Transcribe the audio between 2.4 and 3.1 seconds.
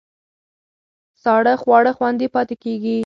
کېږي.